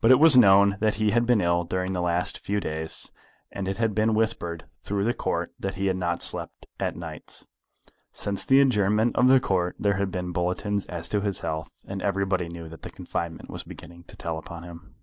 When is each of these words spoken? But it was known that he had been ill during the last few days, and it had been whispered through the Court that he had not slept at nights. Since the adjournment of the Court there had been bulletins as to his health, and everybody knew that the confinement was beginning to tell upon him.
But 0.00 0.12
it 0.12 0.20
was 0.20 0.36
known 0.36 0.76
that 0.78 0.94
he 1.02 1.10
had 1.10 1.26
been 1.26 1.40
ill 1.40 1.64
during 1.64 1.92
the 1.92 2.00
last 2.00 2.38
few 2.38 2.60
days, 2.60 3.10
and 3.50 3.66
it 3.66 3.76
had 3.76 3.92
been 3.92 4.14
whispered 4.14 4.66
through 4.84 5.02
the 5.02 5.12
Court 5.12 5.52
that 5.58 5.74
he 5.74 5.86
had 5.86 5.96
not 5.96 6.22
slept 6.22 6.68
at 6.78 6.94
nights. 6.94 7.44
Since 8.12 8.44
the 8.44 8.60
adjournment 8.60 9.16
of 9.16 9.26
the 9.26 9.40
Court 9.40 9.74
there 9.76 9.94
had 9.96 10.12
been 10.12 10.30
bulletins 10.30 10.86
as 10.86 11.08
to 11.08 11.22
his 11.22 11.40
health, 11.40 11.72
and 11.84 12.00
everybody 12.02 12.48
knew 12.48 12.68
that 12.68 12.82
the 12.82 12.90
confinement 12.90 13.50
was 13.50 13.64
beginning 13.64 14.04
to 14.04 14.16
tell 14.16 14.38
upon 14.38 14.62
him. 14.62 14.94